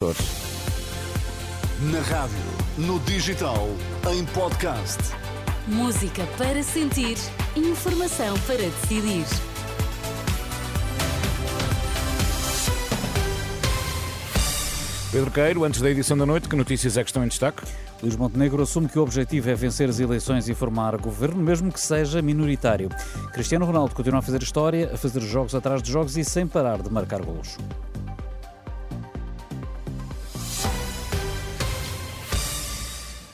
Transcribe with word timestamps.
Na 0.00 0.12
rádio, 2.02 2.38
no 2.78 3.00
digital, 3.00 3.66
em 4.12 4.24
podcast. 4.26 4.96
Música 5.66 6.24
para 6.38 6.62
sentir, 6.62 7.16
informação 7.56 8.38
para 8.46 8.58
decidir. 8.58 9.24
Pedro 15.10 15.32
Queiro, 15.32 15.64
antes 15.64 15.80
da 15.80 15.90
edição 15.90 16.16
da 16.16 16.24
noite, 16.24 16.48
que 16.48 16.54
notícias 16.54 16.96
é 16.96 17.02
que 17.02 17.10
estão 17.10 17.24
em 17.24 17.28
destaque? 17.28 17.64
Luís 18.00 18.14
Montenegro 18.14 18.62
assume 18.62 18.88
que 18.88 19.00
o 19.00 19.02
objetivo 19.02 19.50
é 19.50 19.54
vencer 19.56 19.88
as 19.88 19.98
eleições 19.98 20.48
e 20.48 20.54
formar 20.54 20.96
governo, 20.96 21.42
mesmo 21.42 21.72
que 21.72 21.80
seja 21.80 22.22
minoritário. 22.22 22.88
Cristiano 23.32 23.66
Ronaldo 23.66 23.96
continua 23.96 24.20
a 24.20 24.22
fazer 24.22 24.44
história, 24.44 24.92
a 24.94 24.96
fazer 24.96 25.22
jogos 25.22 25.56
atrás 25.56 25.82
de 25.82 25.90
jogos 25.90 26.16
e 26.16 26.24
sem 26.24 26.46
parar 26.46 26.80
de 26.80 26.88
marcar 26.88 27.20
golos. 27.20 27.58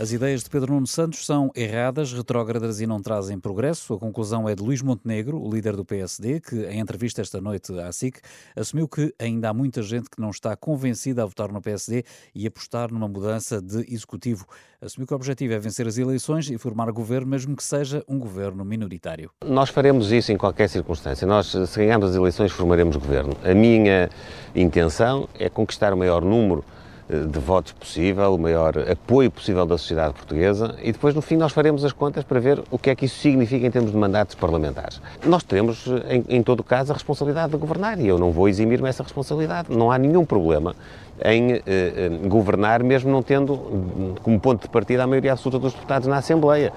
As 0.00 0.12
ideias 0.12 0.44
de 0.44 0.50
Pedro 0.50 0.74
Nuno 0.74 0.86
Santos 0.86 1.26
são 1.26 1.50
erradas, 1.56 2.12
retrógradas 2.12 2.80
e 2.80 2.86
não 2.86 3.02
trazem 3.02 3.36
progresso. 3.36 3.92
A 3.94 3.98
conclusão 3.98 4.48
é 4.48 4.54
de 4.54 4.62
Luís 4.62 4.80
Montenegro, 4.80 5.42
o 5.42 5.52
líder 5.52 5.74
do 5.74 5.84
PSD, 5.84 6.38
que, 6.38 6.54
em 6.66 6.78
entrevista 6.78 7.20
esta 7.20 7.40
noite 7.40 7.76
à 7.80 7.90
SIC, 7.90 8.20
assumiu 8.54 8.86
que 8.86 9.12
ainda 9.18 9.48
há 9.48 9.52
muita 9.52 9.82
gente 9.82 10.08
que 10.08 10.20
não 10.20 10.30
está 10.30 10.54
convencida 10.54 11.24
a 11.24 11.26
votar 11.26 11.50
no 11.50 11.60
PSD 11.60 12.04
e 12.32 12.46
apostar 12.46 12.92
numa 12.92 13.08
mudança 13.08 13.60
de 13.60 13.92
executivo. 13.92 14.46
Assumiu 14.80 15.04
que 15.04 15.14
o 15.14 15.16
objetivo 15.16 15.52
é 15.52 15.58
vencer 15.58 15.88
as 15.88 15.98
eleições 15.98 16.48
e 16.48 16.56
formar 16.56 16.92
governo, 16.92 17.26
mesmo 17.26 17.56
que 17.56 17.64
seja 17.64 18.04
um 18.06 18.20
governo 18.20 18.64
minoritário. 18.64 19.32
Nós 19.44 19.68
faremos 19.68 20.12
isso 20.12 20.30
em 20.30 20.36
qualquer 20.36 20.68
circunstância. 20.68 21.26
Nós, 21.26 21.48
se 21.48 21.76
ganharmos 21.76 22.10
as 22.10 22.14
eleições, 22.14 22.52
formaremos 22.52 22.94
governo. 22.94 23.36
A 23.42 23.52
minha 23.52 24.08
intenção 24.54 25.28
é 25.36 25.48
conquistar 25.48 25.92
o 25.92 25.96
maior 25.96 26.24
número 26.24 26.64
de 27.08 27.38
votos 27.38 27.72
possível, 27.72 28.34
o 28.34 28.38
maior 28.38 28.74
apoio 28.90 29.30
possível 29.30 29.64
da 29.64 29.78
sociedade 29.78 30.12
portuguesa 30.12 30.74
e 30.82 30.92
depois 30.92 31.14
no 31.14 31.22
fim 31.22 31.36
nós 31.36 31.52
faremos 31.52 31.82
as 31.84 31.92
contas 31.92 32.22
para 32.22 32.38
ver 32.38 32.62
o 32.70 32.78
que 32.78 32.90
é 32.90 32.94
que 32.94 33.06
isso 33.06 33.18
significa 33.18 33.66
em 33.66 33.70
termos 33.70 33.90
de 33.90 33.96
mandatos 33.96 34.34
parlamentares. 34.34 35.00
Nós 35.24 35.42
teremos, 35.42 35.86
eh, 35.86 36.16
em, 36.16 36.36
em 36.36 36.42
todo 36.42 36.62
caso, 36.62 36.92
a 36.92 36.94
responsabilidade 36.94 37.52
de 37.52 37.58
governar 37.58 37.98
e 37.98 38.06
eu 38.06 38.18
não 38.18 38.30
vou 38.30 38.48
eximir-me 38.48 38.88
essa 38.88 39.02
responsabilidade. 39.02 39.74
Não 39.74 39.90
há 39.90 39.96
nenhum 39.96 40.24
problema 40.24 40.76
em 41.24 41.54
eh, 41.54 41.62
eh, 41.66 42.10
governar, 42.28 42.82
mesmo 42.82 43.10
não 43.10 43.22
tendo 43.22 43.54
hum, 43.54 44.14
como 44.22 44.38
ponto 44.38 44.62
de 44.62 44.68
partida 44.68 45.04
a 45.04 45.06
maioria 45.06 45.32
absoluta 45.32 45.58
dos 45.58 45.72
deputados 45.72 46.06
na 46.06 46.18
Assembleia. 46.18 46.72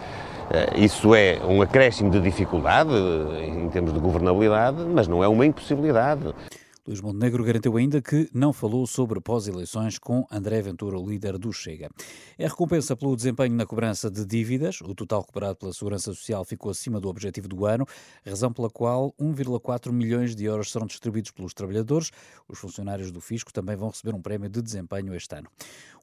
Isso 0.76 1.16
é 1.16 1.40
um 1.48 1.62
acréscimo 1.62 2.12
de 2.12 2.20
dificuldade 2.20 2.92
em 3.42 3.70
termos 3.70 3.94
de 3.94 4.00
governabilidade, 4.00 4.84
mas 4.94 5.08
não 5.08 5.24
é 5.24 5.28
uma 5.28 5.46
impossibilidade. 5.46 6.34
Luís 6.88 7.00
Montenegro 7.00 7.44
garantiu 7.44 7.78
ainda 7.78 8.02
que 8.02 8.28
não 8.34 8.52
falou 8.52 8.88
sobre 8.88 9.22
pós-eleições 9.22 10.00
com 10.00 10.26
André 10.32 10.64
Ventura, 10.64 10.98
o 10.98 11.08
líder 11.08 11.38
do 11.38 11.54
Chega. 11.54 11.92
É 12.40 12.48
recompensa 12.48 12.96
pelo 12.96 13.16
desempenho 13.16 13.54
na 13.54 13.68
cobrança 13.68 14.10
de 14.10 14.26
dívidas. 14.26 14.82
O 14.82 14.96
total 14.96 15.22
recuperado 15.22 15.58
pela 15.58 15.72
Segurança 15.74 16.12
Social 16.12 16.44
ficou 16.44 16.72
acima 16.72 17.00
do 17.00 17.08
objetivo 17.08 17.48
do 17.48 17.68
ano, 17.68 17.86
razão 18.26 18.52
pela 18.52 18.68
qual 18.68 19.14
1,4 19.22 19.92
milhões 19.92 20.36
de 20.36 20.46
euros 20.46 20.72
serão 20.72 20.88
distribuídos 20.88 21.30
pelos 21.30 21.54
trabalhadores. 21.54 22.10
Os 22.48 22.58
funcionários 22.58 23.12
do 23.12 23.22
Fisco 23.22 23.54
também 23.54 23.76
vão 23.76 23.90
receber 23.90 24.16
um 24.16 24.22
prémio 24.22 24.50
de 24.50 24.60
desempenho 24.60 25.14
este 25.14 25.36
ano. 25.36 25.50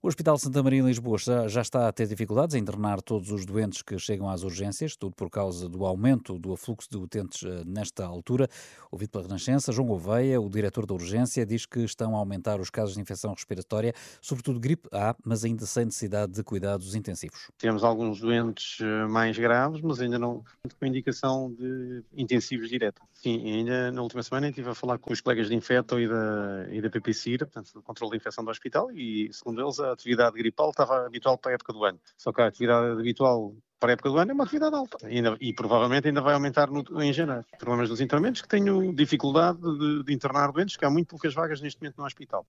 O 0.00 0.06
Hospital 0.06 0.38
Santa 0.38 0.62
Maria 0.62 0.78
em 0.78 0.86
Lisboa 0.86 1.18
já, 1.18 1.60
está 1.60 1.88
a 1.88 1.92
ter 1.92 2.06
dificuldades 2.06 2.54
em 2.54 2.60
internar 2.60 3.02
todos 3.02 3.32
os 3.32 3.44
doentes 3.44 3.82
que 3.82 3.98
chegam 3.98 4.30
às 4.30 4.44
urgências, 4.44 4.94
tudo 4.94 5.12
por 5.16 5.28
causa 5.28 5.68
do 5.68 5.84
aumento 5.84 6.38
do 6.38 6.52
afluxo 6.52 6.88
de 6.88 6.96
utentes 6.96 7.42
eh, 7.42 7.64
nesta 7.66 8.06
altura. 8.06 8.48
Ouvido 8.92 9.10
pela 9.10 9.24
Renascença, 9.24 9.72
João 9.72 9.88
Gouveia, 9.88 10.40
o 10.40 10.48
diretor 10.48 10.86
da 10.86 10.94
urgência, 10.94 11.44
diz 11.44 11.66
que 11.66 11.80
estão 11.80 12.14
a 12.14 12.18
aumentar 12.20 12.60
os 12.60 12.70
casos 12.70 12.94
de 12.94 13.00
infecção 13.00 13.34
respiratória, 13.34 13.92
sobretudo 14.22 14.60
gripe 14.60 14.88
A, 14.92 15.16
mas 15.24 15.44
ainda 15.44 15.66
sem 15.66 15.86
necessidade 15.86 16.30
de 16.30 16.44
cuidados 16.44 16.94
intensivos. 16.94 17.50
Temos 17.58 17.82
alguns 17.82 18.20
doentes 18.20 18.78
eh, 18.80 19.06
mais 19.08 19.36
graves, 19.36 19.80
mas 19.80 20.00
ainda 20.00 20.16
não 20.16 20.44
com 20.78 20.86
indicação 20.86 21.52
de 21.52 22.04
intensivos 22.16 22.68
diretos. 22.68 23.02
Sim, 23.14 23.44
ainda 23.52 23.90
na 23.90 24.00
última 24.00 24.22
semana 24.22 24.48
estive 24.48 24.70
a 24.70 24.74
falar 24.76 24.96
com 24.98 25.12
os 25.12 25.20
colegas 25.20 25.48
de 25.48 25.56
Infeto 25.56 25.98
e 25.98 26.06
da, 26.06 26.68
e 26.70 26.80
da 26.80 26.88
PPCIR, 26.88 27.40
portanto, 27.40 27.72
do 27.72 27.82
controle 27.82 28.12
de 28.12 28.18
infecção 28.18 28.44
do 28.44 28.50
hospital, 28.50 28.92
e 28.92 29.28
segundo 29.32 29.60
eles 29.60 29.80
a 29.80 29.87
atividade 29.92 30.36
gripal 30.36 30.70
estava 30.70 31.06
habitual 31.06 31.38
para 31.38 31.52
a 31.52 31.54
época 31.54 31.72
do 31.72 31.84
ano. 31.84 32.00
Só 32.16 32.32
que 32.32 32.40
a 32.40 32.46
atividade 32.46 32.92
habitual 32.92 33.54
para 33.78 33.92
a 33.92 33.94
época 33.94 34.10
do 34.10 34.18
ano 34.18 34.30
é 34.32 34.34
uma 34.34 34.44
atividade 34.44 34.74
alta 34.74 34.98
e, 35.08 35.16
ainda, 35.16 35.36
e 35.40 35.52
provavelmente 35.52 36.08
ainda 36.08 36.20
vai 36.20 36.34
aumentar 36.34 36.68
no, 36.70 36.84
em 37.02 37.12
janeiro. 37.12 37.44
Problemas 37.58 37.88
dos 37.88 38.00
internamentos 38.00 38.42
que 38.42 38.48
tenho 38.48 38.92
dificuldade 38.92 39.60
de, 39.60 40.04
de 40.04 40.12
internar 40.12 40.52
doentes, 40.52 40.76
que 40.76 40.84
há 40.84 40.90
muito 40.90 41.08
poucas 41.08 41.34
vagas 41.34 41.60
neste 41.60 41.80
momento 41.80 41.98
no 41.98 42.04
hospital. 42.04 42.46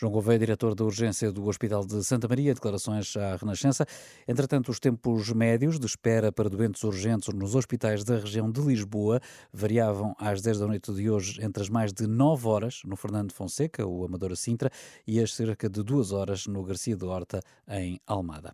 João 0.00 0.12
Gouveia, 0.12 0.38
diretor 0.38 0.76
da 0.76 0.84
urgência 0.84 1.32
do 1.32 1.48
Hospital 1.48 1.84
de 1.84 2.04
Santa 2.04 2.28
Maria, 2.28 2.54
declarações 2.54 3.16
à 3.16 3.34
Renascença. 3.34 3.84
Entretanto, 4.28 4.70
os 4.70 4.78
tempos 4.78 5.32
médios 5.32 5.76
de 5.76 5.86
espera 5.86 6.30
para 6.30 6.48
doentes 6.48 6.84
urgentes 6.84 7.34
nos 7.34 7.56
hospitais 7.56 8.04
da 8.04 8.16
região 8.16 8.48
de 8.48 8.60
Lisboa 8.60 9.20
variavam 9.52 10.14
às 10.16 10.40
10 10.40 10.60
da 10.60 10.68
noite 10.68 10.94
de 10.94 11.10
hoje 11.10 11.44
entre 11.44 11.64
as 11.64 11.68
mais 11.68 11.92
de 11.92 12.06
9 12.06 12.46
horas 12.46 12.80
no 12.84 12.94
Fernando 12.94 13.32
Fonseca, 13.32 13.84
o 13.84 14.04
Amadora 14.04 14.36
Sintra, 14.36 14.70
e 15.04 15.18
as 15.18 15.34
cerca 15.34 15.68
de 15.68 15.82
2 15.82 16.12
horas 16.12 16.46
no 16.46 16.62
Garcia 16.62 16.96
de 16.96 17.04
Horta, 17.04 17.40
em 17.68 18.00
Almada. 18.06 18.52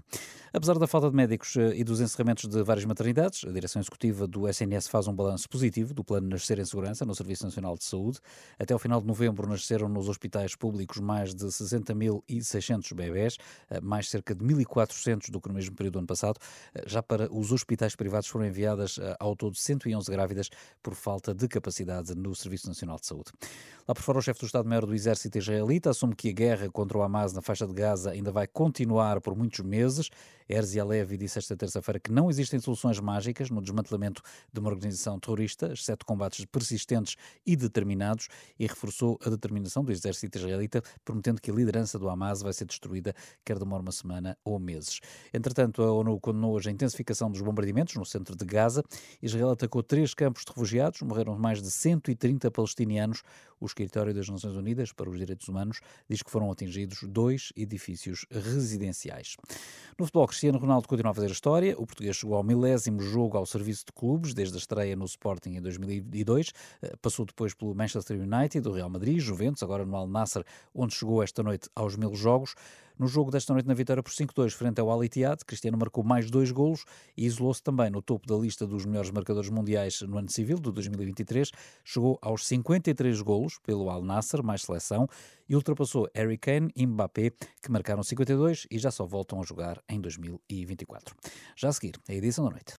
Apesar 0.50 0.78
da 0.78 0.87
falta 0.87 1.11
de 1.11 1.16
médicos 1.16 1.56
eh, 1.56 1.75
e 1.75 1.84
dos 1.84 2.00
encerramentos 2.00 2.49
de 2.49 2.62
várias 2.62 2.87
maternidades, 2.87 3.44
a 3.44 3.50
direção 3.50 3.82
executiva 3.82 4.26
do 4.26 4.49
SNS 4.49 4.87
faz 4.87 5.09
um 5.09 5.12
balanço 5.12 5.49
positivo 5.49 5.93
do 5.93 6.05
plano 6.05 6.28
Nascer 6.28 6.59
em 6.59 6.65
Segurança 6.65 7.05
no 7.05 7.15
Serviço 7.15 7.44
Nacional 7.44 7.76
de 7.76 7.84
Saúde. 7.84 8.19
Até 8.59 8.72
ao 8.72 8.78
final 8.78 9.00
de 9.00 9.06
novembro 9.06 9.49
nasceram 9.49 9.88
nos 9.88 10.09
hospitais 10.09 10.55
públicos 10.55 11.00
mais 11.00 11.34
de 11.34 11.47
60.600 11.47 12.95
bebés, 12.95 13.37
eh, 13.69 13.81
mais 13.81 14.09
cerca 14.09 14.34
de 14.34 14.45
1.400 14.45 15.31
do 15.31 15.41
que 15.41 15.49
no 15.49 15.55
mesmo 15.55 15.75
período 15.75 15.95
do 15.95 15.99
ano 16.00 16.06
passado. 16.06 16.39
Eh, 16.75 16.84
já 16.87 17.03
para 17.03 17.33
os 17.33 17.53
hospitais 17.53 17.97
privados 17.97 18.28
foram 18.28 18.47
enviadas 18.47 18.99
eh, 18.99 19.17
ao 19.19 19.34
todo 19.34 19.56
111 19.56 20.11
grávidas 20.11 20.50
por 20.83 20.94
falta 20.94 21.34
de 21.34 21.49
capacidade 21.49 22.15
no 22.15 22.34
Serviço 22.34 22.69
Nacional 22.69 22.99
de 22.99 23.06
Saúde. 23.06 23.33
Lá 23.87 23.94
por 23.94 24.03
fora, 24.03 24.19
o 24.19 24.23
chefe 24.23 24.41
do 24.41 24.47
Estado-Maior 24.47 24.87
do 24.87 24.94
Exército 24.94 25.37
israelita 25.37 25.91
assume 25.91 26.15
que 26.15 26.31
a 26.31 26.33
guerra 26.33 26.71
contra 26.71 26.97
o 26.97 27.03
Hamas 27.03 27.34
na 27.34 27.43
faixa 27.43 27.67
de 27.67 27.75
Gaza 27.75 28.12
ainda 28.12 28.33
vai 28.33 28.47
continuar 28.47 29.21
por 29.21 29.37
muitos 29.37 29.61
meses. 29.61 30.09
Erzi 30.49 30.78
Alevi 30.78 31.17
disse 31.17 31.39
esta 31.39 31.56
terça-feira 31.56 31.99
que 31.99 32.12
não 32.12 32.28
existem 32.28 32.61
soluções 32.61 33.00
mágicas 33.00 33.50
no 33.50 33.62
desmantelamento 33.62 34.23
de 34.53 34.61
uma 34.61 34.71
organização 34.71 35.19
terrorista, 35.19 35.73
exceto 35.73 36.05
combates 36.05 36.44
persistentes 36.44 37.17
e 37.47 37.56
determinados, 37.56 38.28
e 38.59 38.67
reforçou 38.67 39.19
a 39.25 39.31
determinação 39.31 39.83
do 39.83 39.93
exército 39.93 40.39
israelita, 40.39 40.83
prometendo 41.05 41.24
que 41.41 41.51
a 41.51 41.55
liderança 41.55 41.99
do 41.99 42.09
Hamas 42.09 42.43
vai 42.43 42.53
ser 42.53 42.67
destruída, 42.67 43.15
quer 43.45 43.59
demore 43.59 43.83
uma 43.83 43.93
semana 43.93 44.37
ou 44.45 44.59
meses. 44.59 45.01
Entretanto, 45.33 45.83
a 45.83 45.93
ONU 45.93 46.19
condenou 46.21 46.53
hoje 46.53 46.69
a 46.69 46.73
intensificação 46.73 47.31
dos 47.31 47.41
bombardeamentos 47.41 47.95
no 47.95 48.05
centro 48.05 48.37
de 48.37 48.45
Gaza. 48.45 48.85
Israel 49.23 49.51
atacou 49.51 49.83
três 49.83 50.15
campos 50.15 50.45
de 50.45 50.51
refugiados, 50.51 51.01
morreram 51.03 51.39
mais 51.39 51.62
de 51.62 51.71
130 51.71 52.51
palestinianos. 52.51 53.23
O 53.61 53.67
escritório 53.67 54.12
das 54.12 54.29
Nações 54.29 54.57
Unidas 54.57 54.93
para 54.93 55.09
os 55.09 55.19
Direitos 55.19 55.49
Humanos 55.49 55.81
diz 56.09 56.23
que 56.23 56.31
foram 56.31 56.51
atingidos 56.51 56.99
dois 57.05 57.53
edifícios 57.56 58.27
residenciais. 58.31 59.37
No 59.99 60.05
futebol, 60.05 60.27
Cristiano 60.27 60.59
Ronaldo 60.59 60.89
continua 60.89 61.12
a 61.12 61.15
fazer 61.15 61.31
história. 61.31 61.75
O 61.79 61.87
português 61.87 62.17
chegou 62.17 62.37
ao 62.37 62.43
milésimo 62.43 63.01
jogo 63.01 63.39
ao 63.39 63.47
serviço 63.47 63.87
de 63.87 63.93
clubes, 63.93 64.35
desde 64.35 64.56
a 64.56 64.59
estreia 64.59 64.97
no 64.97 65.05
Sporting 65.05 65.55
em 65.55 65.62
2002. 65.62 66.53
Eh, 66.83 66.95
passou 67.01 67.25
depois 67.25 67.55
pelo 67.55 67.75
Manchester 67.75 68.21
United, 68.21 68.61
do 68.61 68.73
Real 68.73 68.91
Madrid, 68.91 69.19
Juventus, 69.19 69.62
agora 69.62 69.87
no 69.87 69.97
Al 69.97 70.09
Nassr, 70.09 70.43
onde 70.75 70.95
chegou 70.95 71.14
esta 71.23 71.43
noite 71.43 71.69
aos 71.75 71.97
mil 71.97 72.15
jogos. 72.15 72.55
No 72.97 73.09
jogo 73.09 73.31
desta 73.31 73.53
noite 73.53 73.67
na 73.67 73.75
vitória 73.75 74.03
por 74.03 74.13
5-2 74.13 74.53
frente 74.53 74.81
ao 74.81 74.89
Al 74.89 75.03
Ittihad, 75.03 75.45
Cristiano 75.45 75.77
marcou 75.77 76.05
mais 76.05 76.31
dois 76.31 76.53
golos 76.53 76.85
e 77.17 77.27
isolou-se 77.27 77.61
também 77.61 77.91
no 77.91 78.01
topo 78.01 78.27
da 78.27 78.37
lista 78.37 78.67
dos 78.67 78.87
melhores 78.87 79.11
marcadores 79.11 79.51
mundiais 79.51 80.01
no 80.03 80.17
ano 80.17 80.31
civil 80.31 80.59
de 80.61 80.71
2023. 80.71 81.51
Chegou 81.85 82.17
aos 82.23 82.47
53 82.47 83.21
golos 83.21 83.59
pelo 83.59 83.91
Al 83.91 84.03
Nassr, 84.03 84.45
mais 84.45 84.63
seleção, 84.63 85.09
e 85.49 85.57
ultrapassou 85.57 86.09
Harry 86.15 86.39
Kane 86.39 86.71
e 86.77 86.87
Mbappé, 86.87 87.33
que 87.61 87.71
marcaram 87.71 88.03
52 88.03 88.69
e 88.71 88.79
já 88.79 88.93
só 88.93 89.05
voltam 89.05 89.41
a 89.41 89.44
jogar 89.44 89.83
em 89.88 90.00
2024. 90.00 91.17
Já 91.56 91.71
a 91.71 91.73
seguir, 91.73 91.94
a 92.09 92.15
edição 92.15 92.44
da 92.44 92.53
noite. 92.53 92.73